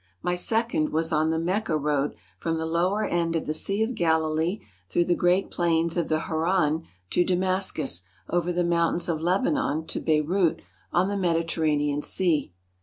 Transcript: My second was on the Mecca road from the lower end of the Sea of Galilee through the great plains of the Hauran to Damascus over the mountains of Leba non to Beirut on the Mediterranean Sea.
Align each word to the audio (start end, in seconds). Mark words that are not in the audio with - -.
My 0.23 0.33
second 0.33 0.89
was 0.89 1.11
on 1.11 1.29
the 1.29 1.37
Mecca 1.37 1.77
road 1.77 2.15
from 2.39 2.57
the 2.57 2.65
lower 2.65 3.05
end 3.05 3.35
of 3.35 3.45
the 3.45 3.53
Sea 3.53 3.83
of 3.83 3.93
Galilee 3.93 4.61
through 4.89 5.05
the 5.05 5.13
great 5.13 5.51
plains 5.51 5.95
of 5.95 6.07
the 6.07 6.21
Hauran 6.21 6.87
to 7.11 7.23
Damascus 7.23 8.01
over 8.27 8.51
the 8.51 8.63
mountains 8.63 9.07
of 9.07 9.19
Leba 9.19 9.53
non 9.53 9.85
to 9.85 9.99
Beirut 9.99 10.63
on 10.91 11.07
the 11.07 11.17
Mediterranean 11.17 12.01
Sea. 12.01 12.51